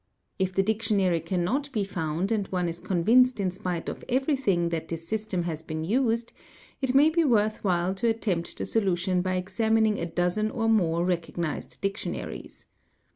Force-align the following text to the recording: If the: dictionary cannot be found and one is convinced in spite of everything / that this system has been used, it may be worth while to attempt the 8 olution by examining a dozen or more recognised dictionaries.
If 0.39 0.55
the: 0.55 0.63
dictionary 0.63 1.19
cannot 1.19 1.71
be 1.71 1.83
found 1.83 2.31
and 2.31 2.47
one 2.47 2.67
is 2.67 2.79
convinced 2.79 3.39
in 3.39 3.51
spite 3.51 3.87
of 3.87 4.03
everything 4.09 4.69
/ 4.69 4.69
that 4.69 4.87
this 4.87 5.07
system 5.07 5.43
has 5.43 5.61
been 5.61 5.83
used, 5.83 6.33
it 6.81 6.95
may 6.95 7.11
be 7.11 7.23
worth 7.23 7.63
while 7.63 7.93
to 7.93 8.07
attempt 8.09 8.57
the 8.57 8.63
8 8.63 8.81
olution 8.83 9.21
by 9.21 9.35
examining 9.35 9.99
a 9.99 10.07
dozen 10.07 10.49
or 10.49 10.67
more 10.67 11.05
recognised 11.05 11.79
dictionaries. 11.81 12.65